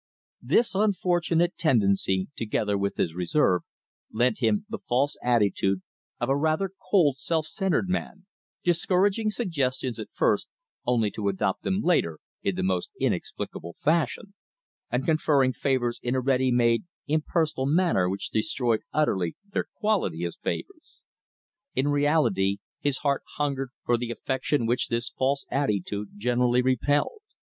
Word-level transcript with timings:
This 0.41 0.73
unfortunate 0.73 1.57
tendency, 1.59 2.27
together 2.35 2.75
with 2.75 2.97
his 2.97 3.13
reserve, 3.13 3.61
lent 4.11 4.39
him 4.39 4.65
the 4.67 4.79
false 4.79 5.15
attitude 5.23 5.83
of 6.19 6.27
a 6.27 6.35
rather 6.35 6.71
cold, 6.89 7.19
self 7.19 7.45
centered 7.45 7.87
man, 7.87 8.25
discouraging 8.63 9.29
suggestions 9.29 9.99
at 9.99 10.09
first 10.11 10.49
only 10.87 11.11
to 11.11 11.27
adopt 11.29 11.61
them 11.61 11.81
later 11.83 12.17
in 12.41 12.55
the 12.55 12.63
most 12.63 12.89
inexplicable 12.99 13.75
fashion, 13.77 14.33
and 14.89 15.05
conferring 15.05 15.53
favors 15.53 15.99
in 16.01 16.15
a 16.15 16.19
ready 16.19 16.51
made 16.51 16.85
impersonal 17.05 17.67
manner 17.67 18.09
which 18.09 18.31
destroyed 18.31 18.81
utterly 18.91 19.35
their 19.53 19.65
quality 19.75 20.23
as 20.23 20.35
favors. 20.35 21.03
In 21.75 21.89
reality 21.89 22.57
his 22.79 22.97
heart 22.97 23.21
hungered 23.35 23.69
for 23.85 23.97
the 23.97 24.09
affection 24.09 24.65
which 24.65 24.87
this 24.87 25.11
false 25.11 25.45
attitude 25.51 26.09
generally 26.17 26.63
repelled. 26.63 27.21